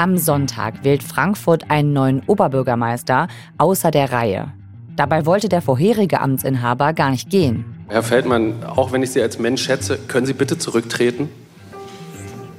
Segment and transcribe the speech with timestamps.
[0.00, 3.26] Am Sonntag wählt Frankfurt einen neuen Oberbürgermeister
[3.58, 4.52] außer der Reihe.
[4.94, 7.64] Dabei wollte der vorherige Amtsinhaber gar nicht gehen.
[7.88, 11.28] Herr Feldmann, auch wenn ich Sie als Mensch schätze, können Sie bitte zurücktreten?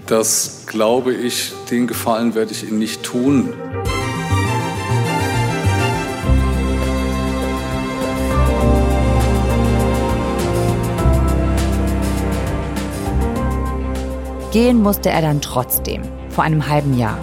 [0.05, 3.53] Das glaube ich, den Gefallen werde ich Ihnen nicht tun.
[14.51, 17.17] Gehen musste er dann trotzdem, vor einem halben Jahr.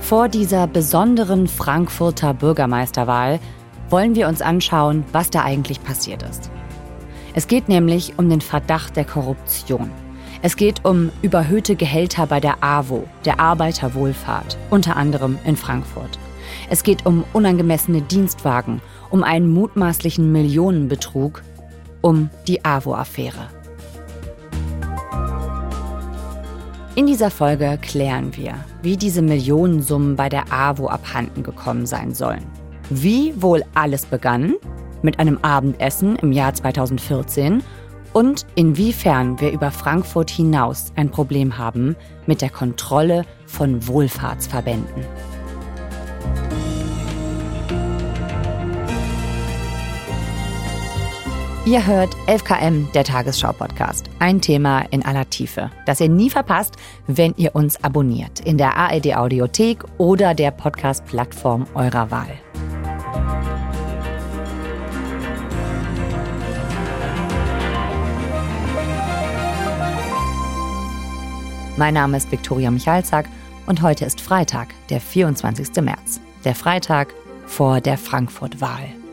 [0.00, 3.40] Vor dieser besonderen Frankfurter Bürgermeisterwahl
[3.90, 6.50] wollen wir uns anschauen, was da eigentlich passiert ist.
[7.34, 9.90] Es geht nämlich um den Verdacht der Korruption.
[10.42, 16.18] Es geht um überhöhte Gehälter bei der AWO, der Arbeiterwohlfahrt, unter anderem in Frankfurt.
[16.70, 18.80] Es geht um unangemessene Dienstwagen,
[19.10, 21.42] um einen mutmaßlichen Millionenbetrug,
[22.00, 23.55] um die AWO-Affäre.
[26.96, 32.46] In dieser Folge klären wir, wie diese Millionensummen bei der AWO abhanden gekommen sein sollen.
[32.88, 34.54] Wie wohl alles begann
[35.02, 37.62] mit einem Abendessen im Jahr 2014
[38.14, 45.04] und inwiefern wir über Frankfurt hinaus ein Problem haben mit der Kontrolle von Wohlfahrtsverbänden.
[51.66, 54.08] Ihr hört 11KM, der Tagesschau-Podcast.
[54.20, 56.76] Ein Thema in aller Tiefe, das ihr nie verpasst,
[57.08, 62.38] wenn ihr uns abonniert in der ARD-Audiothek oder der Podcast-Plattform eurer Wahl.
[71.76, 73.26] Mein Name ist Viktoria Michalzack
[73.66, 75.82] und heute ist Freitag, der 24.
[75.82, 76.20] März.
[76.44, 77.12] Der Freitag
[77.44, 79.05] vor der Frankfurt-Wahl.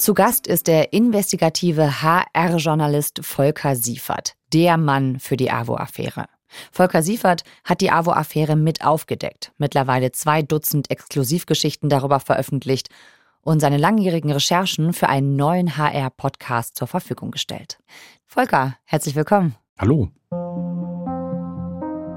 [0.00, 6.24] Zu Gast ist der investigative HR-Journalist Volker Siefert, der Mann für die AWO-Affäre.
[6.72, 12.88] Volker Siefert hat die AWO-Affäre mit aufgedeckt, mittlerweile zwei Dutzend Exklusivgeschichten darüber veröffentlicht
[13.42, 17.78] und seine langjährigen Recherchen für einen neuen HR-Podcast zur Verfügung gestellt.
[18.24, 19.54] Volker, herzlich willkommen.
[19.78, 20.08] Hallo.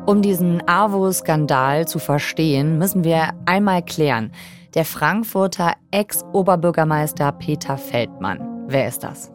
[0.05, 4.31] Um diesen AWO-Skandal zu verstehen, müssen wir einmal klären,
[4.75, 8.39] der Frankfurter Ex-Oberbürgermeister Peter Feldmann.
[8.67, 9.31] Wer ist das?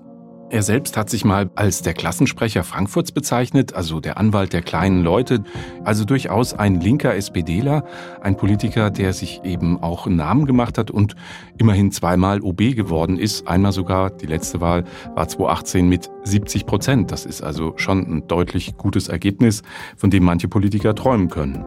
[0.50, 5.04] Er selbst hat sich mal als der Klassensprecher Frankfurts bezeichnet, also der Anwalt der kleinen
[5.04, 5.44] Leute,
[5.84, 7.84] also durchaus ein linker SPDler,
[8.22, 11.16] ein Politiker, der sich eben auch einen Namen gemacht hat und
[11.59, 14.84] immerhin zweimal OB geworden ist, einmal sogar, die letzte Wahl
[15.15, 17.12] war 2018 mit 70 Prozent.
[17.12, 19.62] Das ist also schon ein deutlich gutes Ergebnis,
[19.99, 21.62] von dem manche Politiker träumen können.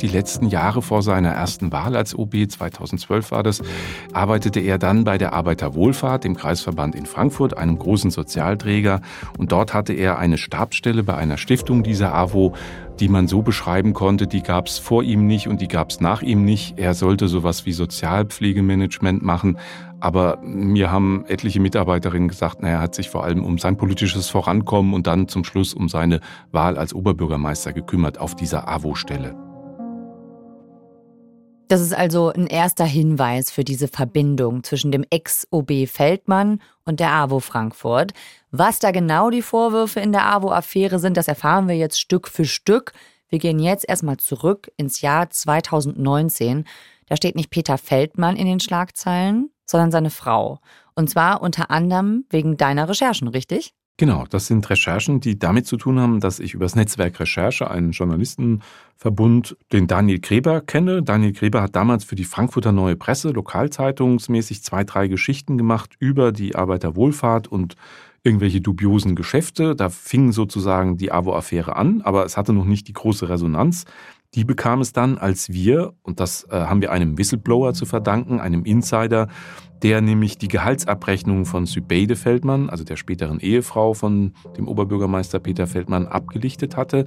[0.00, 3.62] Die letzten Jahre vor seiner ersten Wahl als OB, 2012 war das,
[4.12, 9.00] arbeitete er dann bei der Arbeiterwohlfahrt, dem Kreisverband in Frankfurt, einem großen Sozialträger.
[9.38, 12.54] Und dort hatte er eine Stabsstelle bei einer Stiftung dieser AWO,
[13.00, 16.00] die man so beschreiben konnte, die gab es vor ihm nicht und die gab es
[16.00, 16.78] nach ihm nicht.
[16.78, 19.58] Er sollte sowas wie Sozialpflegemanagement machen.
[20.00, 24.28] Aber mir haben etliche Mitarbeiterinnen gesagt, naja, er hat sich vor allem um sein politisches
[24.28, 26.20] Vorankommen und dann zum Schluss um seine
[26.52, 29.47] Wahl als Oberbürgermeister gekümmert auf dieser AWO-Stelle.
[31.68, 37.12] Das ist also ein erster Hinweis für diese Verbindung zwischen dem Ex-OB Feldmann und der
[37.12, 38.14] AWO Frankfurt.
[38.50, 42.46] Was da genau die Vorwürfe in der AWO-Affäre sind, das erfahren wir jetzt Stück für
[42.46, 42.94] Stück.
[43.28, 46.64] Wir gehen jetzt erstmal zurück ins Jahr 2019.
[47.06, 50.60] Da steht nicht Peter Feldmann in den Schlagzeilen, sondern seine Frau.
[50.94, 53.74] Und zwar unter anderem wegen deiner Recherchen, richtig?
[54.00, 57.90] Genau, das sind Recherchen, die damit zu tun haben, dass ich übers Netzwerk Recherche einen
[57.90, 61.02] Journalistenverbund, den Daniel Gräber, kenne.
[61.02, 66.30] Daniel Gräber hat damals für die Frankfurter Neue Presse lokalzeitungsmäßig zwei, drei Geschichten gemacht über
[66.30, 67.74] die Arbeiterwohlfahrt und
[68.22, 69.74] irgendwelche dubiosen Geschäfte.
[69.74, 73.84] Da fing sozusagen die AWO-Affäre an, aber es hatte noch nicht die große Resonanz.
[74.34, 78.40] Die bekam es dann, als wir, und das äh, haben wir einem Whistleblower zu verdanken,
[78.40, 79.28] einem Insider,
[79.82, 85.66] der nämlich die Gehaltsabrechnung von Sübeide Feldmann, also der späteren Ehefrau von dem Oberbürgermeister Peter
[85.66, 87.06] Feldmann, abgelichtet hatte.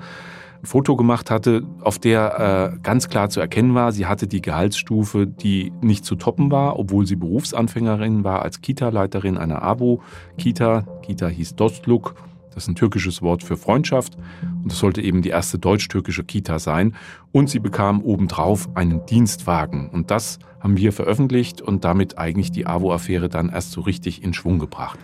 [0.61, 4.41] Ein Foto gemacht hatte, auf der äh, ganz klar zu erkennen war, sie hatte die
[4.41, 10.85] Gehaltsstufe, die nicht zu toppen war, obwohl sie Berufsanfängerin war als Kita-Leiterin einer ABO-Kita.
[11.03, 12.15] Kita hieß Dostluk
[12.53, 14.17] das ist ein türkisches Wort für Freundschaft
[14.63, 16.95] und das sollte eben die erste deutsch-türkische Kita sein.
[17.31, 22.67] Und sie bekam obendrauf einen Dienstwagen und das haben wir veröffentlicht und damit eigentlich die
[22.67, 24.99] AWO-Affäre dann erst so richtig in Schwung gebracht.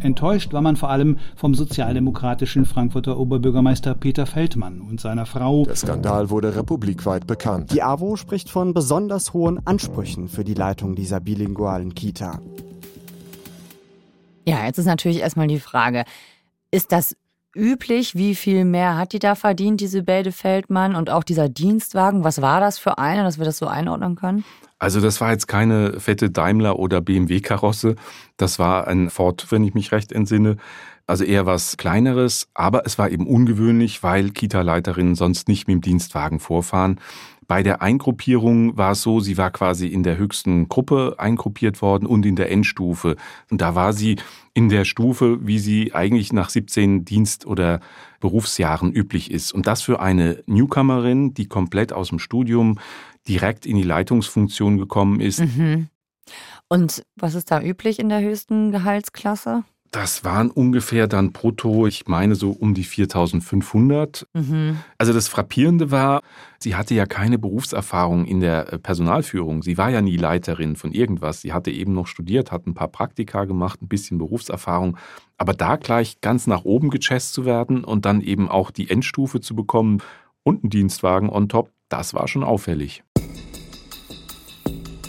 [0.00, 5.64] Enttäuscht war man vor allem vom sozialdemokratischen Frankfurter Oberbürgermeister Peter Feldmann und seiner Frau.
[5.64, 7.72] Der Skandal wurde republikweit bekannt.
[7.72, 12.40] Die AWO spricht von besonders hohen Ansprüchen für die Leitung dieser bilingualen Kita.
[14.44, 16.04] Ja, jetzt ist natürlich erstmal die Frage,
[16.70, 17.16] ist das
[17.54, 18.14] üblich?
[18.14, 22.24] Wie viel mehr hat die da verdient, diese Bälde Feldmann und auch dieser Dienstwagen?
[22.24, 24.44] Was war das für eine, dass wir das so einordnen können?
[24.78, 27.94] Also das war jetzt keine fette Daimler oder BMW-Karosse.
[28.36, 30.56] Das war ein Ford, wenn ich mich recht entsinne.
[31.06, 35.80] Also eher was Kleineres, aber es war eben ungewöhnlich, weil Kita-Leiterinnen sonst nicht mit dem
[35.80, 37.00] Dienstwagen vorfahren.
[37.48, 42.06] Bei der Eingruppierung war es so, sie war quasi in der höchsten Gruppe eingruppiert worden
[42.06, 43.16] und in der Endstufe.
[43.50, 44.16] Und da war sie
[44.54, 47.80] in der Stufe, wie sie eigentlich nach 17 Dienst- oder
[48.20, 49.52] Berufsjahren üblich ist.
[49.52, 52.78] Und das für eine Newcomerin, die komplett aus dem Studium
[53.28, 55.40] direkt in die Leitungsfunktion gekommen ist.
[55.40, 55.88] Mhm.
[56.68, 59.64] Und was ist da üblich in der höchsten Gehaltsklasse?
[59.92, 64.26] Das waren ungefähr dann brutto, ich meine so um die 4500.
[64.32, 64.78] Mhm.
[64.96, 66.22] Also das Frappierende war,
[66.58, 69.62] sie hatte ja keine Berufserfahrung in der äh, Personalführung.
[69.62, 71.42] Sie war ja nie Leiterin von irgendwas.
[71.42, 74.96] Sie hatte eben noch studiert, hat ein paar Praktika gemacht, ein bisschen Berufserfahrung.
[75.36, 79.42] Aber da gleich ganz nach oben gechest zu werden und dann eben auch die Endstufe
[79.42, 79.98] zu bekommen
[80.42, 83.04] und einen Dienstwagen on top, das war schon auffällig.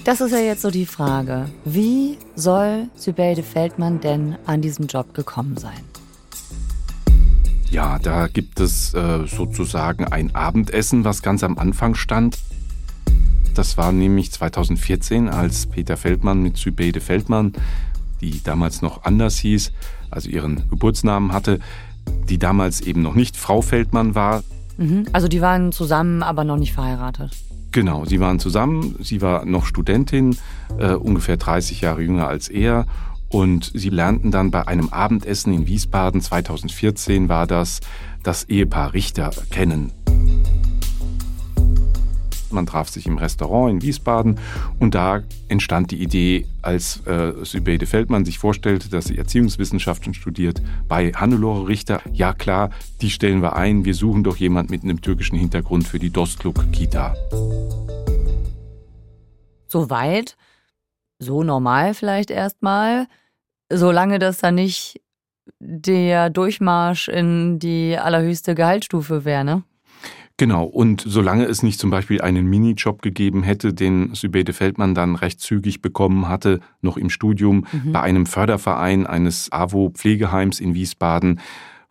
[0.03, 1.49] Das ist ja jetzt so die Frage.
[1.63, 5.79] Wie soll Sübeide Feldmann denn an diesen Job gekommen sein?
[7.69, 12.37] Ja, da gibt es äh, sozusagen ein Abendessen, was ganz am Anfang stand.
[13.55, 17.53] Das war nämlich 2014, als Peter Feldmann mit Sübeide Feldmann,
[18.19, 19.71] die damals noch anders hieß,
[20.11, 21.59] also ihren Geburtsnamen hatte,
[22.27, 24.43] die damals eben noch nicht Frau Feldmann war.
[24.77, 25.07] Mhm.
[25.13, 27.31] Also die waren zusammen, aber noch nicht verheiratet.
[27.73, 30.37] Genau, sie waren zusammen, sie war noch Studentin,
[30.77, 32.85] äh, ungefähr 30 Jahre jünger als er.
[33.29, 37.79] Und sie lernten dann bei einem Abendessen in Wiesbaden, 2014 war das,
[38.21, 39.91] das Ehepaar Richter kennen.
[42.53, 44.39] Man traf sich im Restaurant in Wiesbaden
[44.79, 50.61] und da entstand die Idee, als äh, Sübeide Feldmann sich vorstellte, dass sie Erziehungswissenschaften studiert,
[50.87, 52.69] bei Hannelore Richter, ja klar,
[53.01, 57.15] die stellen wir ein, wir suchen doch jemand mit einem türkischen Hintergrund für die Dostluk-Kita.
[59.67, 60.37] Soweit,
[61.19, 63.07] so normal vielleicht erstmal,
[63.71, 65.01] solange das dann nicht
[65.59, 69.63] der Durchmarsch in die allerhöchste Gehaltsstufe wäre, ne?
[70.37, 75.15] Genau, und solange es nicht zum Beispiel einen Minijob gegeben hätte, den Sübede Feldmann dann
[75.15, 77.91] recht zügig bekommen hatte, noch im Studium, mhm.
[77.91, 81.39] bei einem Förderverein eines AWO-Pflegeheims in Wiesbaden,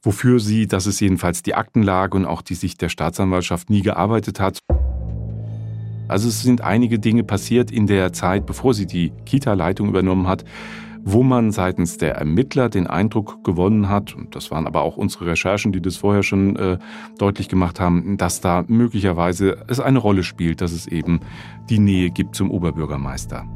[0.02, 4.40] wofür sie, das ist jedenfalls die Aktenlage und auch die Sicht der Staatsanwaltschaft, nie gearbeitet
[4.40, 4.58] hat.
[6.08, 10.44] Also es sind einige Dinge passiert in der Zeit, bevor sie die Kita-Leitung übernommen hat,
[11.04, 15.26] wo man seitens der Ermittler den Eindruck gewonnen hat, und das waren aber auch unsere
[15.26, 16.78] Recherchen, die das vorher schon äh,
[17.18, 21.20] deutlich gemacht haben, dass da möglicherweise es eine Rolle spielt, dass es eben
[21.68, 23.46] die Nähe gibt zum Oberbürgermeister.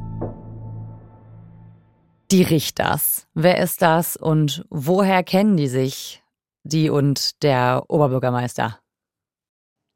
[2.33, 3.29] Die Richters.
[3.35, 6.25] Wer ist das und woher kennen die sich,
[6.65, 8.81] die und der Oberbürgermeister?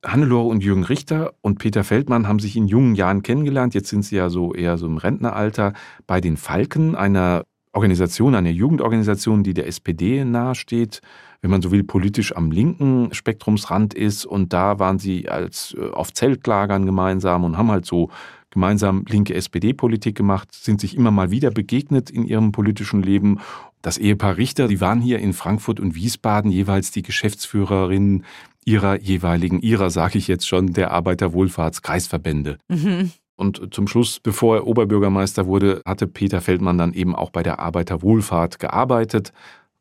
[0.05, 3.75] Hannelore und Jürgen Richter und Peter Feldmann haben sich in jungen Jahren kennengelernt.
[3.75, 5.75] Jetzt sind sie ja so eher so im Rentneralter
[6.07, 11.03] bei den Falken, einer Organisation, einer Jugendorganisation, die der SPD nahesteht,
[11.41, 14.25] wenn man so will, politisch am linken Spektrumsrand ist.
[14.25, 18.11] Und da waren sie als äh, auf Zeltlagern gemeinsam und haben halt so
[18.51, 23.39] gemeinsam linke SPD-Politik gemacht, sind sich immer mal wieder begegnet in ihrem politischen Leben.
[23.81, 28.25] Das Ehepaar Richter, die waren hier in Frankfurt und Wiesbaden jeweils die Geschäftsführerinnen
[28.65, 32.59] ihrer jeweiligen, ihrer sage ich jetzt schon, der Arbeiterwohlfahrtskreisverbände.
[32.69, 33.13] Mhm.
[33.37, 37.59] Und zum Schluss, bevor er Oberbürgermeister wurde, hatte Peter Feldmann dann eben auch bei der
[37.59, 39.33] Arbeiterwohlfahrt gearbeitet.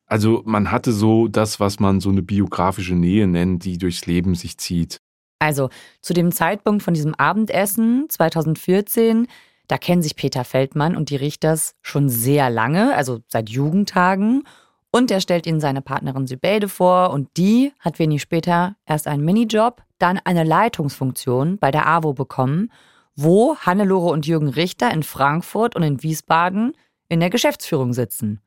[0.06, 4.34] Also man hatte so das, was man so eine biografische Nähe nennt, die durchs Leben
[4.34, 5.02] sich zieht.
[5.40, 5.70] Also
[6.02, 9.28] zu dem Zeitpunkt von diesem Abendessen 2014,
[9.68, 14.44] da kennen sich Peter Feldmann und die Richters schon sehr lange, also seit Jugendtagen.
[14.92, 19.24] Und er stellt ihnen seine Partnerin Sübeide vor und die hat wenig später erst einen
[19.24, 22.72] Minijob, dann eine Leitungsfunktion bei der AWO bekommen,
[23.16, 26.74] wo Hannelore und Jürgen Richter in Frankfurt und in Wiesbaden
[27.08, 28.42] in der Geschäftsführung sitzen.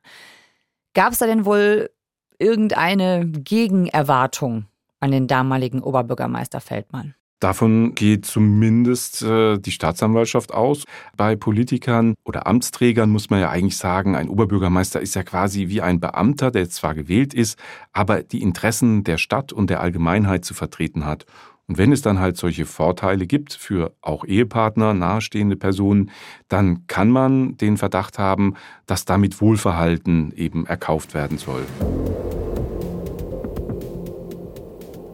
[0.93, 1.89] Gab es da denn wohl
[2.39, 4.65] irgendeine Gegenerwartung
[4.99, 7.15] an den damaligen Oberbürgermeister Feldmann?
[7.43, 10.85] Davon geht zumindest äh, die Staatsanwaltschaft aus.
[11.17, 15.81] Bei Politikern oder Amtsträgern muss man ja eigentlich sagen, ein Oberbürgermeister ist ja quasi wie
[15.81, 17.59] ein Beamter, der zwar gewählt ist,
[17.91, 21.25] aber die Interessen der Stadt und der Allgemeinheit zu vertreten hat.
[21.67, 26.11] Und wenn es dann halt solche Vorteile gibt für auch Ehepartner, nahestehende Personen,
[26.47, 28.53] dann kann man den Verdacht haben,
[28.85, 31.65] dass damit Wohlverhalten eben erkauft werden soll.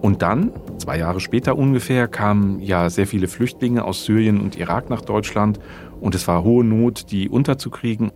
[0.02, 0.52] Und dann,
[0.90, 5.60] zwei Jahre später ungefähr, kamen ja sehr viele Flüchtlinge aus Syrien und Irak nach Deutschland
[6.02, 8.12] und es war hohe Not, die unterzukriegen.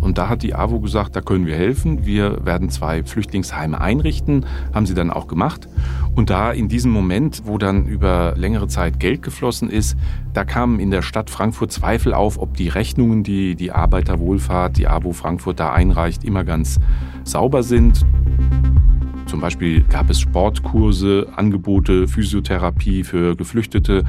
[0.00, 2.04] Und da hat die AWO gesagt, da können wir helfen.
[2.04, 4.44] Wir werden zwei Flüchtlingsheime einrichten.
[4.74, 5.68] Haben sie dann auch gemacht.
[6.16, 9.96] Und da in diesem Moment, wo dann über längere Zeit Geld geflossen ist,
[10.32, 14.88] da kamen in der Stadt Frankfurt Zweifel auf, ob die Rechnungen, die die Arbeiterwohlfahrt, die
[14.88, 16.80] AWO Frankfurt da einreicht, immer ganz
[17.22, 18.04] sauber sind.
[19.30, 24.02] Zum Beispiel gab es Sportkurse, Angebote, Physiotherapie für Geflüchtete,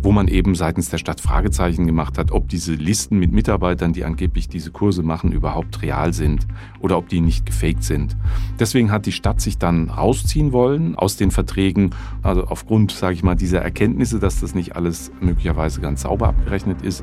[0.00, 4.04] wo man eben seitens der Stadt Fragezeichen gemacht hat, ob diese Listen mit Mitarbeitern, die
[4.04, 6.46] angeblich diese Kurse machen, überhaupt real sind
[6.78, 8.16] oder ob die nicht gefaked sind.
[8.60, 11.90] Deswegen hat die Stadt sich dann rausziehen wollen aus den Verträgen,
[12.22, 16.82] also aufgrund, sage ich mal, dieser Erkenntnisse, dass das nicht alles möglicherweise ganz sauber abgerechnet
[16.82, 17.02] ist.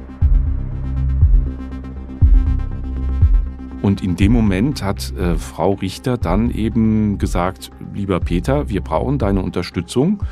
[3.85, 9.19] Und in dem Moment hat äh, Frau Richter dann eben gesagt, lieber Peter, wir brauchen
[9.19, 10.23] deine Unterstützung.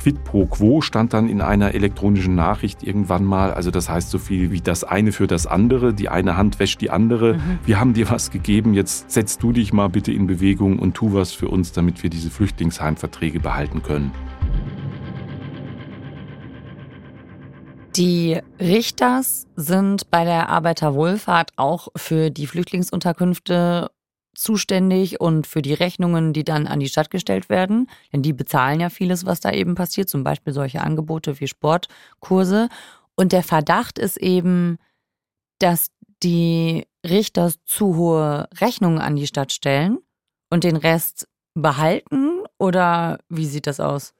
[0.00, 3.52] Quid pro quo stand dann in einer elektronischen Nachricht irgendwann mal.
[3.52, 5.92] Also das heißt so viel wie das eine für das andere.
[5.92, 7.34] Die eine Hand wäscht die andere.
[7.34, 7.58] Mhm.
[7.66, 8.72] Wir haben dir was gegeben.
[8.72, 12.08] Jetzt setzt du dich mal bitte in Bewegung und tu was für uns, damit wir
[12.08, 14.12] diese Flüchtlingsheimverträge behalten können.
[17.96, 23.88] Die Richters sind bei der Arbeiterwohlfahrt auch für die Flüchtlingsunterkünfte
[24.34, 27.88] zuständig und für die Rechnungen, die dann an die Stadt gestellt werden.
[28.12, 32.68] Denn die bezahlen ja vieles, was da eben passiert, zum Beispiel solche Angebote wie Sportkurse.
[33.14, 34.78] Und der Verdacht ist eben,
[35.60, 35.92] dass
[36.24, 39.98] die Richter zu hohe Rechnungen an die Stadt stellen
[40.50, 42.40] und den Rest behalten.
[42.58, 44.14] Oder wie sieht das aus?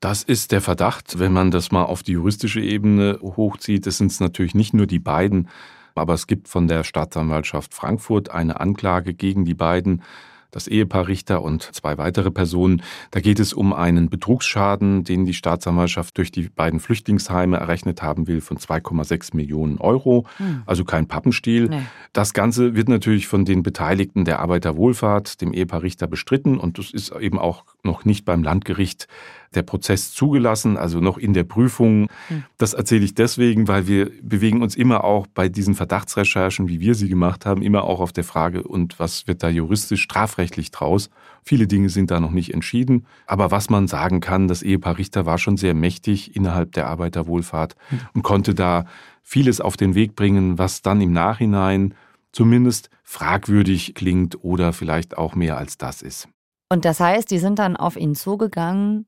[0.00, 3.86] Das ist der Verdacht, wenn man das mal auf die juristische Ebene hochzieht.
[3.86, 5.48] Es sind natürlich nicht nur die beiden,
[5.94, 10.02] aber es gibt von der Staatsanwaltschaft Frankfurt eine Anklage gegen die beiden
[10.50, 12.82] das Ehepaar Richter und zwei weitere Personen.
[13.10, 18.26] Da geht es um einen Betrugsschaden, den die Staatsanwaltschaft durch die beiden Flüchtlingsheime errechnet haben
[18.26, 20.26] will von 2,6 Millionen Euro.
[20.38, 20.62] Hm.
[20.66, 21.68] Also kein Pappenstiel.
[21.68, 21.82] Nee.
[22.12, 26.90] Das Ganze wird natürlich von den Beteiligten der Arbeiterwohlfahrt, dem Ehepaar Richter, bestritten und das
[26.90, 29.06] ist eben auch noch nicht beim Landgericht
[29.54, 32.08] der Prozess zugelassen, also noch in der Prüfung.
[32.28, 32.44] Hm.
[32.56, 36.94] Das erzähle ich deswegen, weil wir bewegen uns immer auch bei diesen Verdachtsrecherchen, wie wir
[36.94, 41.10] sie gemacht haben, immer auch auf der Frage, und was wird da juristisch, strafrechtlich draus?
[41.42, 43.06] Viele Dinge sind da noch nicht entschieden.
[43.26, 47.74] Aber was man sagen kann, das Ehepaar Richter war schon sehr mächtig innerhalb der Arbeiterwohlfahrt
[47.88, 48.00] hm.
[48.14, 48.84] und konnte da
[49.22, 51.94] vieles auf den Weg bringen, was dann im Nachhinein
[52.30, 56.28] zumindest fragwürdig klingt oder vielleicht auch mehr als das ist.
[56.72, 59.06] Und das heißt, die sind dann auf ihn zugegangen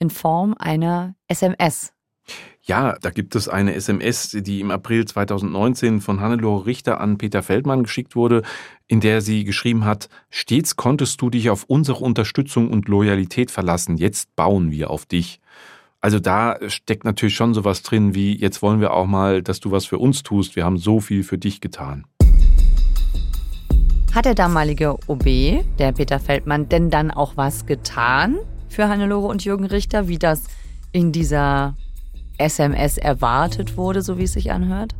[0.00, 1.92] in Form einer SMS.
[2.62, 7.42] Ja, da gibt es eine SMS, die im April 2019 von Hannelore Richter an Peter
[7.42, 8.42] Feldmann geschickt wurde,
[8.86, 13.96] in der sie geschrieben hat, stets konntest du dich auf unsere Unterstützung und Loyalität verlassen,
[13.96, 15.40] jetzt bauen wir auf dich.
[16.00, 19.70] Also da steckt natürlich schon sowas drin wie, jetzt wollen wir auch mal, dass du
[19.70, 22.04] was für uns tust, wir haben so viel für dich getan.
[24.14, 25.24] Hat der damalige OB,
[25.78, 28.38] der Peter Feldmann, denn dann auch was getan?
[28.70, 30.44] Für Hannelore und Jürgen Richter, wie das
[30.92, 31.76] in dieser
[32.38, 34.94] SMS erwartet wurde, so wie es sich anhört?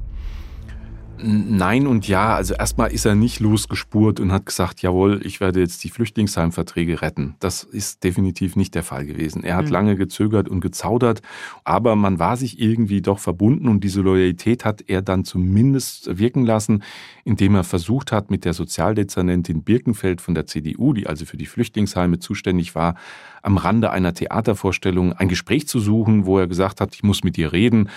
[1.23, 2.35] Nein und ja.
[2.35, 7.03] Also erstmal ist er nicht losgespurt und hat gesagt, jawohl, ich werde jetzt die Flüchtlingsheimverträge
[7.03, 7.35] retten.
[7.41, 9.45] Das ist definitiv nicht der Fall gewesen.
[9.45, 9.73] Er hat mhm.
[9.73, 11.23] lange gezögert und gezaudert,
[11.65, 16.45] aber man war sich irgendwie doch verbunden und diese Loyalität hat er dann zumindest wirken
[16.45, 16.83] lassen,
[17.25, 21.47] indem er versucht hat, mit der Sozialdezernentin Birkenfeld von der CDU, die also für die
[21.47, 22.95] Flüchtlingsheime zuständig war,
[23.43, 27.39] am Rande einer Theatervorstellung ein Gespräch zu suchen, wo er gesagt hat, ich muss mit
[27.39, 27.89] ihr reden.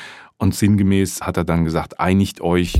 [0.43, 2.73] Und sinngemäß hat er dann gesagt, einigt euch.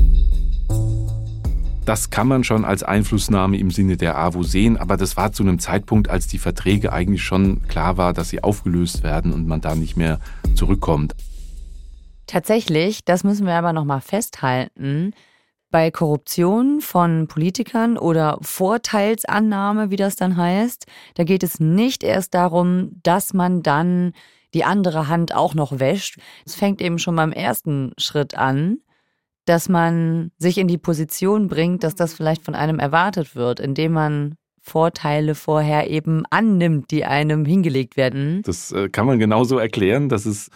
[1.86, 5.44] Das kann man schon als Einflussnahme im Sinne der AWO sehen, aber das war zu
[5.44, 9.62] einem Zeitpunkt, als die Verträge eigentlich schon klar war, dass sie aufgelöst werden und man
[9.62, 10.20] da nicht mehr
[10.56, 11.16] zurückkommt.
[12.28, 15.14] Tatsächlich, das müssen wir aber nochmal festhalten,
[15.72, 22.34] bei Korruption von Politikern oder Vorteilsannahme, wie das dann heißt, da geht es nicht erst
[22.34, 24.12] darum, dass man dann
[24.54, 26.20] die andere Hand auch noch wäscht.
[26.46, 28.80] Es fängt eben schon beim ersten Schritt an,
[29.46, 33.94] dass man sich in die Position bringt, dass das vielleicht von einem erwartet wird, indem
[33.94, 38.42] man Vorteile vorher eben annimmt, die einem hingelegt werden.
[38.46, 40.50] Das äh, kann man genauso erklären, dass es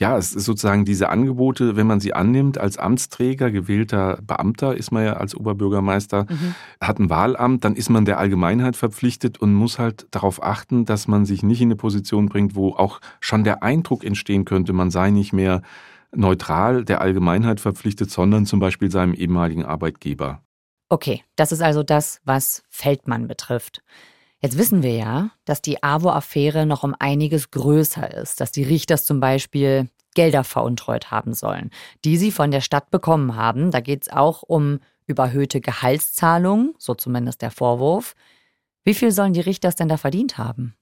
[0.00, 4.92] ja, es ist sozusagen diese Angebote, wenn man sie annimmt, als Amtsträger, gewählter Beamter ist
[4.92, 6.54] man ja als Oberbürgermeister, mhm.
[6.80, 11.06] hat ein Wahlamt, dann ist man der Allgemeinheit verpflichtet und muss halt darauf achten, dass
[11.06, 14.90] man sich nicht in eine Position bringt, wo auch schon der Eindruck entstehen könnte, man
[14.90, 15.60] sei nicht mehr
[16.12, 20.40] neutral der Allgemeinheit verpflichtet, sondern zum Beispiel seinem ehemaligen Arbeitgeber.
[20.88, 23.82] Okay, das ist also das, was Feldmann betrifft.
[24.42, 29.04] Jetzt wissen wir ja, dass die AWO-Affäre noch um einiges größer ist, dass die Richters
[29.04, 31.70] zum Beispiel Gelder veruntreut haben sollen,
[32.04, 33.70] die sie von der Stadt bekommen haben.
[33.70, 38.14] Da geht es auch um überhöhte Gehaltszahlungen, so zumindest der Vorwurf.
[38.82, 40.74] Wie viel sollen die Richter denn da verdient haben?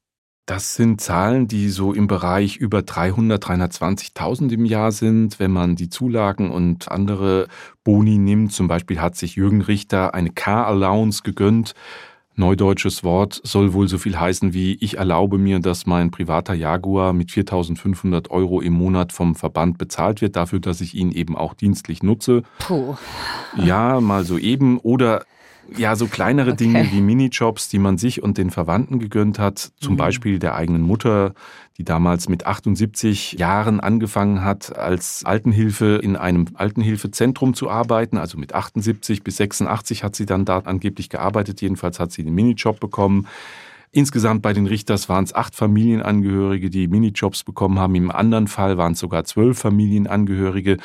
[0.46, 5.76] Das sind Zahlen, die so im Bereich über 300, 320.000 im Jahr sind, wenn man
[5.76, 7.48] die Zulagen und andere
[7.84, 8.52] Boni nimmt.
[8.52, 11.74] Zum Beispiel hat sich Jürgen Richter eine Car Allowance gegönnt.
[12.38, 17.12] Neudeutsches Wort soll wohl so viel heißen wie ich erlaube mir, dass mein privater Jaguar
[17.12, 21.52] mit 4.500 Euro im Monat vom Verband bezahlt wird, dafür, dass ich ihn eben auch
[21.52, 22.44] dienstlich nutze.
[22.60, 22.94] Puh.
[23.56, 24.78] Ja, mal so eben.
[24.78, 25.24] Oder
[25.76, 26.64] ja, so kleinere Okay.
[26.64, 29.98] Dinge wie Minijobs, die man sich und den Verwandten gegönnt hat, zum Mhm.
[29.98, 31.34] Beispiel der eigenen Mutter,
[31.76, 38.16] die damals mit 78 Jahren angefangen hat, als Altenhilfe in einem Altenhilfezentrum zu arbeiten.
[38.18, 41.60] Also mit 78 bis 86 hat sie dann da angeblich gearbeitet.
[41.60, 43.26] Jedenfalls hat sie den Minijob bekommen.
[43.90, 47.94] Insgesamt bei den Richters waren es acht Familienangehörige, die Minijobs bekommen haben.
[47.94, 50.76] Im anderen Fall waren es sogar zwölf Familienangehörige,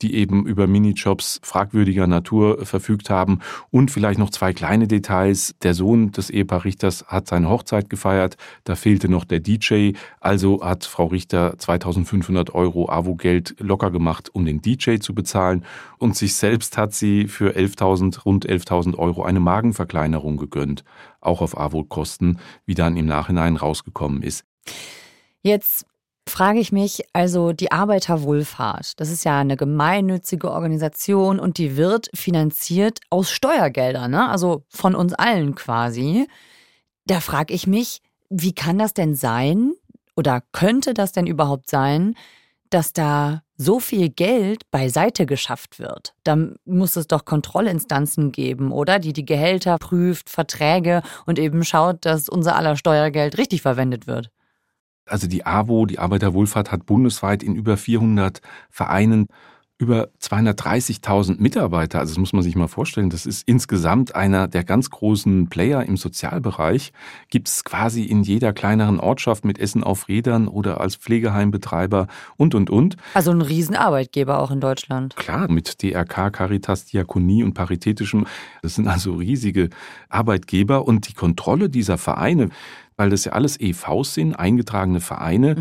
[0.00, 3.40] die eben über Minijobs fragwürdiger Natur verfügt haben.
[3.70, 5.54] Und vielleicht noch zwei kleine Details.
[5.62, 8.36] Der Sohn des Ehepaar Richters hat seine Hochzeit gefeiert.
[8.64, 9.92] Da fehlte noch der DJ.
[10.20, 15.64] Also hat Frau Richter 2500 Euro AWO-Geld locker gemacht, um den DJ zu bezahlen.
[15.98, 20.84] Und sich selbst hat sie für 11.000, rund 11.000 Euro eine Magenverkleinerung gegönnt.
[21.20, 24.44] Auch auf AWO-Kosten, wie dann im Nachhinein rausgekommen ist.
[25.42, 25.86] Jetzt
[26.28, 32.10] frage ich mich, also die Arbeiterwohlfahrt, das ist ja eine gemeinnützige Organisation und die wird
[32.14, 34.28] finanziert aus Steuergeldern, ne?
[34.28, 36.28] also von uns allen quasi.
[37.06, 38.00] Da frage ich mich,
[38.30, 39.72] wie kann das denn sein
[40.16, 42.14] oder könnte das denn überhaupt sein,
[42.70, 46.14] dass da so viel Geld beiseite geschafft wird?
[46.24, 48.98] Da muss es doch Kontrollinstanzen geben, oder?
[48.98, 54.30] Die die Gehälter prüft, Verträge und eben schaut, dass unser aller Steuergeld richtig verwendet wird.
[55.12, 58.40] Also die AWO, die Arbeiterwohlfahrt, hat bundesweit in über 400
[58.70, 59.26] Vereinen
[59.76, 61.98] über 230.000 Mitarbeiter.
[61.98, 63.10] Also das muss man sich mal vorstellen.
[63.10, 66.92] Das ist insgesamt einer der ganz großen Player im Sozialbereich.
[67.28, 72.54] Gibt es quasi in jeder kleineren Ortschaft mit Essen auf Rädern oder als Pflegeheimbetreiber und,
[72.54, 72.96] und, und.
[73.12, 75.16] Also ein Riesenarbeitgeber auch in Deutschland.
[75.16, 78.26] Klar, mit DRK, Caritas, Diakonie und Paritätischem.
[78.62, 79.68] Das sind also riesige
[80.08, 82.50] Arbeitgeber und die Kontrolle dieser Vereine,
[83.02, 85.56] weil das ja alles EVs sind, eingetragene Vereine,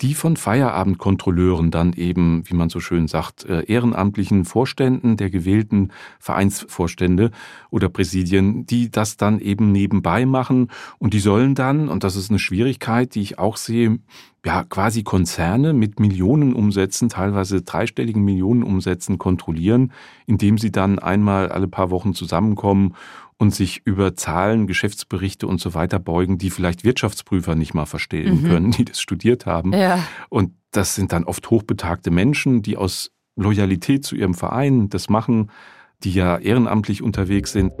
[0.00, 5.90] die von Feierabendkontrolleuren dann eben, wie man so schön sagt, äh, ehrenamtlichen Vorständen der gewählten
[6.20, 7.32] Vereinsvorstände
[7.70, 10.68] oder Präsidien, die das dann eben nebenbei machen.
[10.98, 13.98] Und die sollen dann, und das ist eine Schwierigkeit, die ich auch sehe,
[14.44, 19.90] ja, quasi Konzerne mit Millionenumsätzen, teilweise dreistelligen Millionenumsätzen kontrollieren,
[20.26, 22.94] indem sie dann einmal alle paar Wochen zusammenkommen
[23.44, 28.42] und sich über Zahlen, Geschäftsberichte und so weiter beugen, die vielleicht Wirtschaftsprüfer nicht mal verstehen
[28.42, 28.48] Mhm.
[28.48, 29.74] können, die das studiert haben.
[29.74, 30.02] Ja.
[30.30, 35.50] Und das sind dann oft hochbetagte Menschen, die aus Loyalität zu ihrem Verein das machen,
[36.04, 37.72] die ja ehrenamtlich unterwegs sind.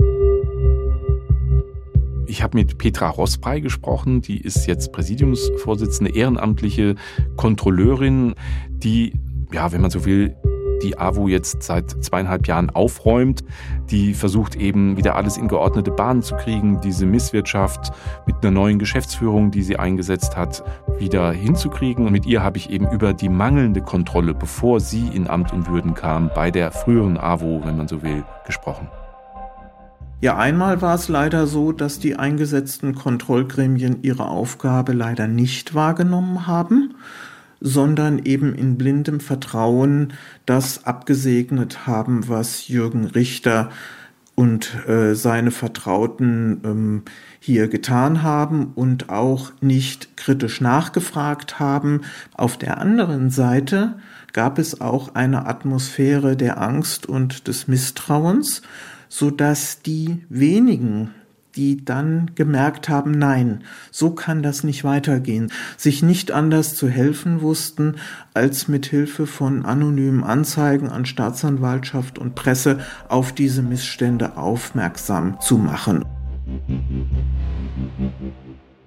[2.26, 6.96] Ich habe mit Petra Rossbrei gesprochen, die ist jetzt Präsidiumsvorsitzende, ehrenamtliche
[7.36, 8.34] Kontrolleurin,
[8.68, 9.14] die,
[9.50, 10.36] ja, wenn man so will,
[10.84, 13.42] die AWO jetzt seit zweieinhalb Jahren aufräumt,
[13.90, 17.92] die versucht eben wieder alles in geordnete Bahnen zu kriegen, diese Misswirtschaft
[18.26, 20.62] mit einer neuen Geschäftsführung, die sie eingesetzt hat,
[20.98, 22.06] wieder hinzukriegen.
[22.06, 25.68] Und mit ihr habe ich eben über die mangelnde Kontrolle, bevor sie in Amt und
[25.68, 28.88] Würden kam, bei der früheren AWO, wenn man so will, gesprochen.
[30.20, 36.46] Ja, einmal war es leider so, dass die eingesetzten Kontrollgremien ihre Aufgabe leider nicht wahrgenommen
[36.46, 36.94] haben,
[37.66, 40.12] sondern eben in blindem Vertrauen
[40.44, 43.70] das abgesegnet haben, was Jürgen Richter
[44.34, 47.02] und äh, seine Vertrauten ähm,
[47.40, 52.02] hier getan haben und auch nicht kritisch nachgefragt haben.
[52.34, 53.96] Auf der anderen Seite
[54.34, 58.60] gab es auch eine Atmosphäre der Angst und des Misstrauens,
[59.08, 61.14] so dass die wenigen,
[61.56, 67.40] die dann gemerkt haben, nein, so kann das nicht weitergehen, sich nicht anders zu helfen
[67.40, 67.96] wussten,
[68.34, 75.58] als mit Hilfe von anonymen Anzeigen an Staatsanwaltschaft und Presse auf diese Missstände aufmerksam zu
[75.58, 76.04] machen.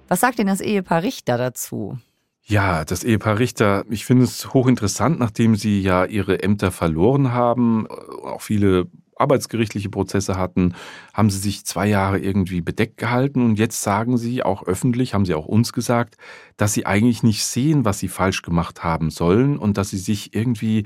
[0.08, 1.98] Was sagt denn das Ehepaar Richter dazu?
[2.44, 7.86] Ja, das Ehepaar Richter, ich finde es hochinteressant, nachdem sie ja ihre Ämter verloren haben,
[7.88, 8.86] auch viele
[9.20, 10.74] arbeitsgerichtliche Prozesse hatten,
[11.12, 15.24] haben sie sich zwei Jahre irgendwie bedeckt gehalten und jetzt sagen sie auch öffentlich, haben
[15.24, 16.16] sie auch uns gesagt,
[16.56, 20.34] dass sie eigentlich nicht sehen, was sie falsch gemacht haben sollen und dass sie sich
[20.34, 20.84] irgendwie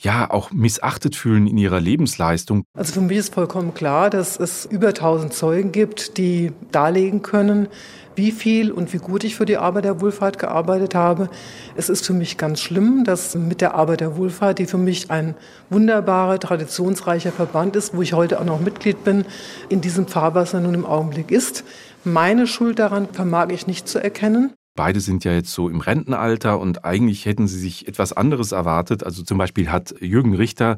[0.00, 2.64] ja auch missachtet fühlen in ihrer Lebensleistung.
[2.76, 7.68] Also für mich ist vollkommen klar, dass es über 1000 Zeugen gibt, die darlegen können,
[8.14, 11.28] wie viel und wie gut ich für die Arbeit der Wohlfahrt gearbeitet habe.
[11.76, 15.10] Es ist für mich ganz schlimm, dass mit der Arbeit der Wohlfahrt, die für mich
[15.10, 15.34] ein
[15.70, 19.24] wunderbarer, traditionsreicher Verband ist, wo ich heute auch noch Mitglied bin,
[19.68, 21.64] in diesem Fahrwasser nun im Augenblick ist.
[22.04, 24.52] Meine Schuld daran vermag ich nicht zu erkennen.
[24.78, 29.02] Beide sind ja jetzt so im Rentenalter und eigentlich hätten sie sich etwas anderes erwartet.
[29.02, 30.76] Also zum Beispiel hat Jürgen Richter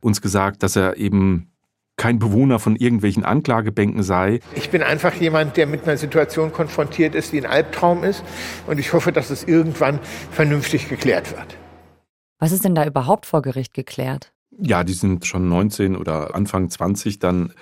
[0.00, 1.52] uns gesagt, dass er eben
[1.98, 4.40] kein Bewohner von irgendwelchen Anklagebänken sei.
[4.54, 8.24] Ich bin einfach jemand, der mit einer Situation konfrontiert ist, die ein Albtraum ist.
[8.66, 9.98] Und ich hoffe, dass es irgendwann
[10.30, 11.58] vernünftig geklärt wird.
[12.38, 14.32] Was ist denn da überhaupt vor Gericht geklärt?
[14.58, 17.52] Ja, die sind schon 19 oder Anfang 20 dann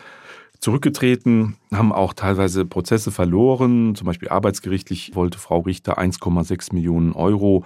[0.63, 3.95] zurückgetreten, haben auch teilweise Prozesse verloren.
[3.97, 7.65] Zum Beispiel arbeitsgerichtlich wollte Frau Richter 1,6 Millionen Euro,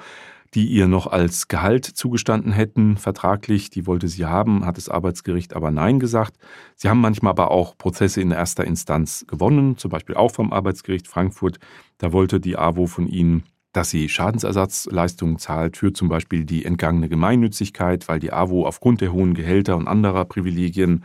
[0.54, 3.68] die ihr noch als Gehalt zugestanden hätten, vertraglich.
[3.68, 6.38] Die wollte sie haben, hat das Arbeitsgericht aber Nein gesagt.
[6.74, 11.06] Sie haben manchmal aber auch Prozesse in erster Instanz gewonnen, zum Beispiel auch vom Arbeitsgericht
[11.06, 11.58] Frankfurt.
[11.98, 17.10] Da wollte die AWO von ihnen dass sie Schadensersatzleistungen zahlt für zum Beispiel die entgangene
[17.10, 21.04] Gemeinnützigkeit, weil die AWO aufgrund der hohen Gehälter und anderer Privilegien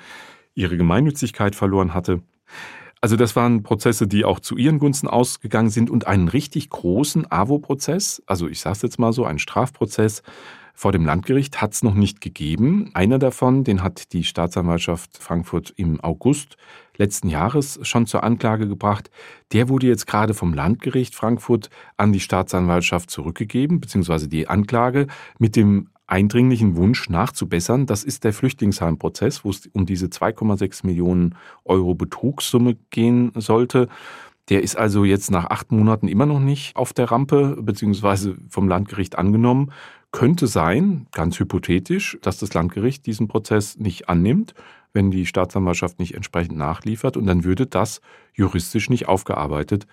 [0.55, 2.21] ihre Gemeinnützigkeit verloren hatte.
[3.01, 7.31] Also das waren Prozesse, die auch zu ihren Gunsten ausgegangen sind und einen richtig großen
[7.31, 10.21] AWO-Prozess, also ich sage es jetzt mal so, einen Strafprozess
[10.73, 12.89] vor dem Landgericht hat es noch nicht gegeben.
[12.95, 16.57] Einer davon, den hat die Staatsanwaltschaft Frankfurt im August
[16.97, 19.11] letzten Jahres schon zur Anklage gebracht.
[19.53, 25.05] Der wurde jetzt gerade vom Landgericht Frankfurt an die Staatsanwaltschaft zurückgegeben, beziehungsweise die Anklage
[25.37, 27.85] mit dem eindringlichen Wunsch nachzubessern.
[27.85, 33.87] Das ist der Flüchtlingsheimprozess, wo es um diese 2,6 Millionen Euro Betrugssumme gehen sollte.
[34.49, 38.67] Der ist also jetzt nach acht Monaten immer noch nicht auf der Rampe, beziehungsweise vom
[38.67, 39.71] Landgericht angenommen.
[40.11, 44.53] Könnte sein, ganz hypothetisch, dass das Landgericht diesen Prozess nicht annimmt,
[44.91, 47.15] wenn die Staatsanwaltschaft nicht entsprechend nachliefert.
[47.15, 48.01] Und dann würde das
[48.33, 49.87] juristisch nicht aufgearbeitet.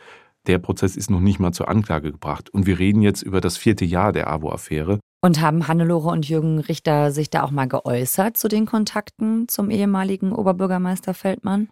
[0.48, 2.50] Der Prozess ist noch nicht mal zur Anklage gebracht.
[2.50, 4.98] Und wir reden jetzt über das vierte Jahr der AWO-Affäre.
[5.20, 9.68] Und haben Hannelore und Jürgen Richter sich da auch mal geäußert zu den Kontakten zum
[9.68, 11.68] ehemaligen Oberbürgermeister Feldmann?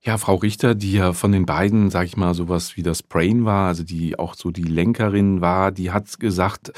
[0.00, 3.44] Ja, Frau Richter, die ja von den beiden, sag ich mal, sowas wie das Brain
[3.44, 6.72] war, also die auch so die Lenkerin war, die hat gesagt,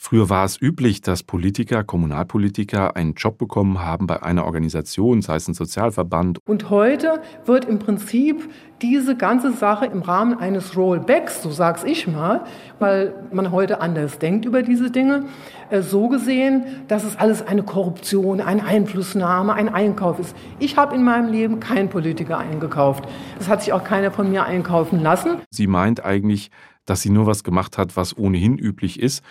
[0.00, 5.34] Früher war es üblich, dass Politiker, Kommunalpolitiker einen Job bekommen haben bei einer Organisation, sei
[5.34, 6.38] es ein Sozialverband.
[6.46, 8.48] Und heute wird im Prinzip
[8.80, 12.44] diese ganze Sache im Rahmen eines Rollbacks, so sag's ich mal,
[12.78, 15.24] weil man heute anders denkt über diese Dinge,
[15.68, 20.36] äh, so gesehen, dass es alles eine Korruption, eine Einflussnahme, ein Einkauf ist.
[20.60, 23.04] Ich habe in meinem Leben keinen Politiker eingekauft.
[23.36, 25.40] Das hat sich auch keiner von mir einkaufen lassen.
[25.50, 26.52] Sie meint eigentlich,
[26.86, 29.24] dass sie nur was gemacht hat, was ohnehin üblich ist.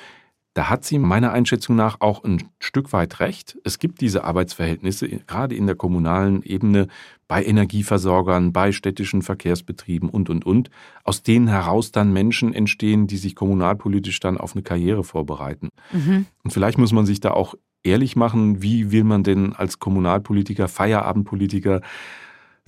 [0.57, 3.59] Da hat sie meiner Einschätzung nach auch ein Stück weit recht.
[3.63, 6.87] Es gibt diese Arbeitsverhältnisse, gerade in der kommunalen Ebene,
[7.27, 10.71] bei Energieversorgern, bei städtischen Verkehrsbetrieben und, und, und,
[11.03, 15.69] aus denen heraus dann Menschen entstehen, die sich kommunalpolitisch dann auf eine Karriere vorbereiten.
[15.91, 16.25] Mhm.
[16.43, 20.67] Und vielleicht muss man sich da auch ehrlich machen, wie will man denn als Kommunalpolitiker,
[20.67, 21.81] Feierabendpolitiker,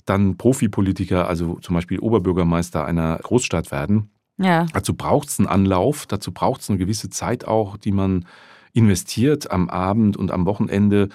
[0.04, 4.10] dann Profipolitiker, also zum Beispiel Oberbürgermeister einer Großstadt werden.
[4.40, 4.66] Ja.
[4.72, 8.24] Dazu braucht es einen Anlauf, dazu braucht es eine gewisse Zeit auch, die man
[8.72, 11.10] investiert am Abend und am Wochenende.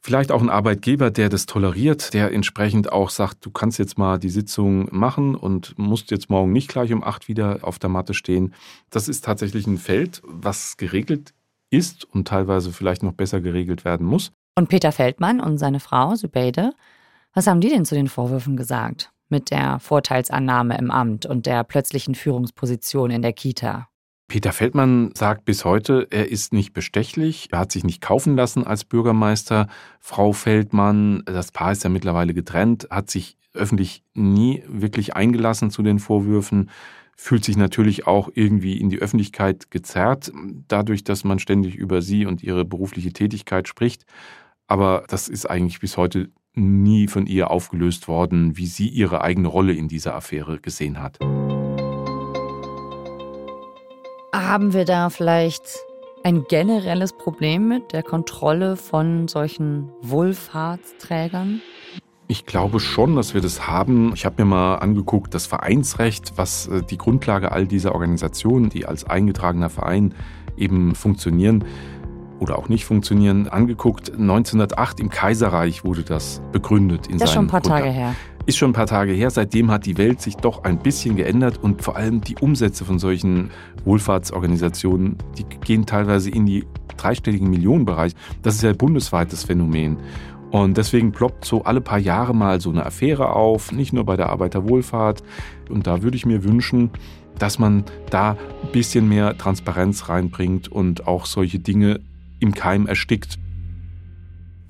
[0.00, 4.18] Vielleicht auch ein Arbeitgeber, der das toleriert, der entsprechend auch sagt, du kannst jetzt mal
[4.18, 8.14] die Sitzung machen und musst jetzt morgen nicht gleich um acht wieder auf der Matte
[8.14, 8.54] stehen.
[8.90, 11.34] Das ist tatsächlich ein Feld, was geregelt
[11.70, 14.32] ist und teilweise vielleicht noch besser geregelt werden muss.
[14.56, 16.72] Und Peter Feldmann und seine Frau Sübeide,
[17.34, 19.12] was haben die denn zu den Vorwürfen gesagt?
[19.28, 23.88] Mit der Vorteilsannahme im Amt und der plötzlichen Führungsposition in der Kita.
[24.28, 28.62] Peter Feldmann sagt bis heute, er ist nicht bestechlich, er hat sich nicht kaufen lassen
[28.66, 29.68] als Bürgermeister.
[30.00, 35.82] Frau Feldmann, das Paar ist ja mittlerweile getrennt, hat sich öffentlich nie wirklich eingelassen zu
[35.82, 36.68] den Vorwürfen,
[37.16, 40.30] fühlt sich natürlich auch irgendwie in die Öffentlichkeit gezerrt,
[40.68, 44.04] dadurch, dass man ständig über sie und ihre berufliche Tätigkeit spricht.
[44.66, 46.28] Aber das ist eigentlich bis heute
[46.58, 51.18] nie von ihr aufgelöst worden, wie sie ihre eigene Rolle in dieser Affäre gesehen hat.
[54.34, 55.62] Haben wir da vielleicht
[56.24, 61.60] ein generelles Problem mit der Kontrolle von solchen Wohlfahrtsträgern?
[62.30, 64.12] Ich glaube schon, dass wir das haben.
[64.14, 68.84] Ich habe mir mal angeguckt, das Vereinsrecht, was äh, die Grundlage all dieser Organisationen, die
[68.84, 70.14] als eingetragener Verein
[70.58, 71.64] eben funktionieren,
[72.40, 74.12] oder auch nicht funktionieren, angeguckt.
[74.12, 77.06] 1908 im Kaiserreich wurde das begründet.
[77.06, 77.78] In das ist schon ein paar Grunde.
[77.80, 78.14] Tage her.
[78.46, 79.30] Ist schon ein paar Tage her.
[79.30, 82.98] Seitdem hat die Welt sich doch ein bisschen geändert und vor allem die Umsätze von
[82.98, 83.50] solchen
[83.84, 86.64] Wohlfahrtsorganisationen, die gehen teilweise in die
[86.96, 88.12] dreistelligen Millionenbereich.
[88.42, 89.98] Das ist ja ein bundesweites Phänomen.
[90.50, 94.16] Und deswegen ploppt so alle paar Jahre mal so eine Affäre auf, nicht nur bei
[94.16, 95.22] der Arbeiterwohlfahrt.
[95.68, 96.90] Und da würde ich mir wünschen,
[97.38, 102.00] dass man da ein bisschen mehr Transparenz reinbringt und auch solche Dinge
[102.40, 103.38] im Keim erstickt.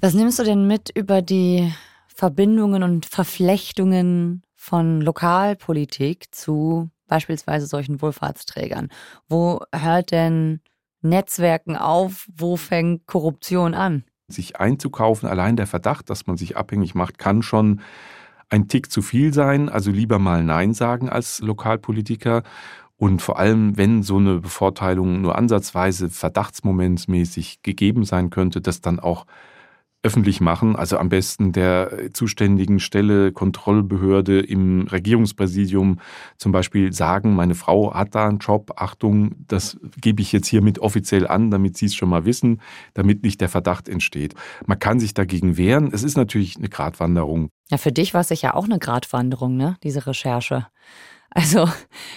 [0.00, 1.72] Was nimmst du denn mit über die
[2.07, 8.88] Verbindungen und Verflechtungen von Lokalpolitik zu beispielsweise solchen Wohlfahrtsträgern?
[9.28, 10.61] Wo hört denn
[11.00, 12.28] Netzwerken auf?
[12.33, 14.04] Wo fängt Korruption an?
[14.28, 17.81] Sich einzukaufen, allein der Verdacht, dass man sich abhängig macht, kann schon
[18.50, 19.68] ein Tick zu viel sein.
[19.68, 22.42] Also lieber mal Nein sagen als Lokalpolitiker.
[22.98, 28.98] Und vor allem, wenn so eine Bevorteilung nur ansatzweise verdachtsmomentsmäßig gegeben sein könnte, das dann
[28.98, 29.24] auch
[30.02, 35.98] öffentlich machen, also am besten der zuständigen Stelle, Kontrollbehörde im Regierungspräsidium
[36.37, 40.78] zum Beispiel sagen, meine Frau hat da einen Job, Achtung, das gebe ich jetzt hiermit
[40.78, 42.61] offiziell an, damit Sie es schon mal wissen,
[42.94, 44.34] damit nicht der Verdacht entsteht.
[44.66, 45.90] Man kann sich dagegen wehren.
[45.92, 47.50] Es ist natürlich eine Gratwanderung.
[47.68, 50.68] Ja, für dich war es sicher auch eine Gratwanderung, ne, diese Recherche.
[51.30, 51.68] Also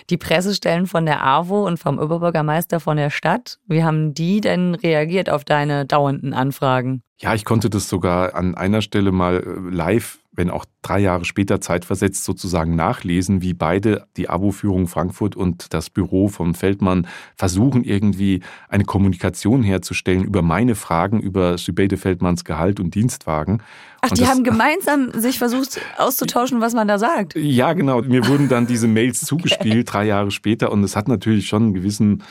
[0.10, 4.74] die Pressestellen von der AWO und vom Oberbürgermeister von der Stadt, wie haben die denn
[4.76, 7.04] reagiert auf deine dauernden Anfragen?
[7.20, 11.26] Ja, ich konnte das sogar an einer Stelle mal äh, live, wenn auch drei Jahre
[11.26, 17.84] später zeitversetzt sozusagen nachlesen, wie beide, die Abo-Führung Frankfurt und das Büro von Feldmann, versuchen
[17.84, 23.62] irgendwie eine Kommunikation herzustellen über meine Fragen über Sübeide Feldmanns Gehalt und Dienstwagen.
[24.02, 27.36] Ach, und die haben gemeinsam sich versucht auszutauschen, was man da sagt.
[27.36, 28.02] Ja, genau.
[28.02, 29.84] Mir wurden dann diese Mails zugespielt, okay.
[29.84, 30.72] drei Jahre später.
[30.72, 32.24] Und es hat natürlich schon einen gewissen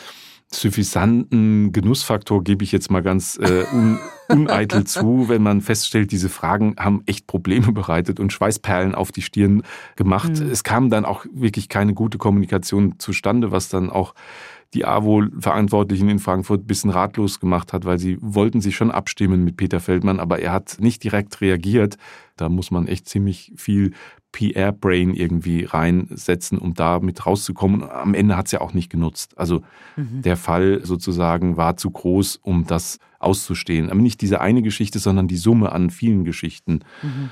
[0.53, 6.29] suffisanten Genussfaktor, gebe ich jetzt mal ganz äh, un, uneitel zu, wenn man feststellt, diese
[6.29, 9.63] Fragen haben echt Probleme bereitet und Schweißperlen auf die Stirn
[9.97, 10.41] gemacht.
[10.41, 10.51] Mhm.
[10.51, 14.15] Es kam dann auch wirklich keine gute Kommunikation zustande, was dann auch
[14.75, 19.45] die AWO-Verantwortlichen in Frankfurt ein bisschen ratlos gemacht hat, weil sie wollten sich schon abstimmen
[19.45, 21.97] mit Peter Feldmann, aber er hat nicht direkt reagiert.
[22.37, 23.93] Da muss man echt ziemlich viel
[24.33, 27.83] PR-Brain irgendwie reinsetzen, um da mit rauszukommen.
[27.91, 29.37] Am Ende hat es ja auch nicht genutzt.
[29.37, 29.63] Also
[29.97, 30.23] mhm.
[30.23, 33.91] der Fall sozusagen war zu groß, um das auszustehen.
[33.91, 37.31] Aber nicht diese eine Geschichte, sondern die Summe an vielen Geschichten, mhm.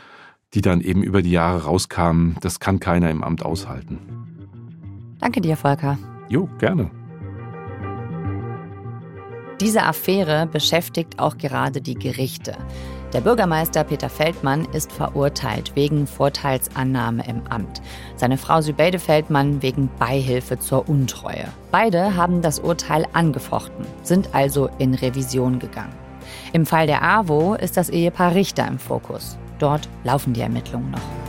[0.55, 2.37] die dann eben über die Jahre rauskamen.
[2.41, 3.99] Das kann keiner im Amt aushalten.
[5.21, 5.99] Danke dir, Volker.
[6.29, 6.91] Jo, gerne.
[9.61, 12.57] Diese Affäre beschäftigt auch gerade die Gerichte.
[13.13, 17.83] Der Bürgermeister Peter Feldmann ist verurteilt wegen Vorteilsannahme im Amt.
[18.17, 21.47] Seine Frau Sübeide Feldmann wegen Beihilfe zur Untreue.
[21.73, 25.95] Beide haben das Urteil angefochten, sind also in Revision gegangen.
[26.53, 29.39] Im Fall der AWO ist das Ehepaar Richter im Fokus.
[29.59, 31.28] Dort laufen die Ermittlungen noch.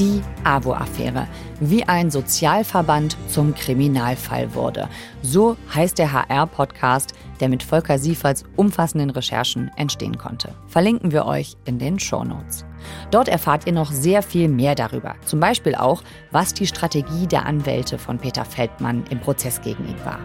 [0.00, 1.28] Die AWO-Affäre,
[1.60, 4.88] wie ein Sozialverband zum Kriminalfall wurde.
[5.22, 10.52] So heißt der HR-Podcast, der mit Volker Sieferts umfassenden Recherchen entstehen konnte.
[10.66, 12.64] Verlinken wir euch in den Shownotes.
[13.12, 15.14] Dort erfahrt ihr noch sehr viel mehr darüber.
[15.24, 16.02] Zum Beispiel auch,
[16.32, 20.18] was die Strategie der Anwälte von Peter Feldmann im Prozess gegen ihn war.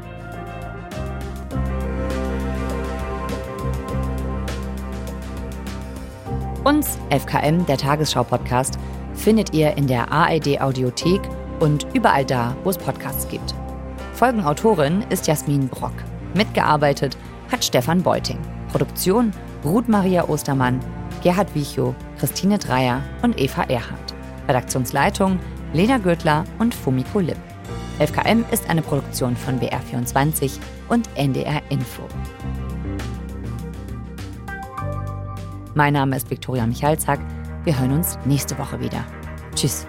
[6.63, 8.77] Uns, FKM, der Tagesschau-Podcast,
[9.19, 11.21] findet ihr in der ARD Audiothek
[11.59, 13.53] und überall da, wo es Podcasts gibt.
[14.13, 15.93] Folgenautorin ist Jasmin Brock.
[16.33, 17.17] Mitgearbeitet
[17.51, 18.39] hat Stefan Beuting.
[18.71, 19.31] Produktion
[19.63, 20.79] Ruth Maria Ostermann,
[21.21, 24.13] Gerhard Wichow, Christine Dreier und Eva Erhardt.
[24.47, 25.37] Redaktionsleitung
[25.73, 27.37] Lena Gürtler und Fumiko Lipp.
[27.99, 30.51] FKM ist eine Produktion von BR24
[30.87, 32.03] und NDR Info.
[35.75, 37.19] Mein Name ist Viktoria Michalzack.
[37.69, 39.05] Wir hören uns nächste Woche wieder.
[39.53, 39.85] Tschüss.